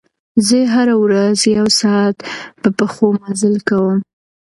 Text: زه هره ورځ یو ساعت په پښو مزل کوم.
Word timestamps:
زه 0.47 0.59
هره 0.73 0.95
ورځ 1.03 1.39
یو 1.57 1.67
ساعت 1.81 2.17
په 2.61 2.69
پښو 2.77 3.07
مزل 3.21 3.55
کوم. 3.69 3.97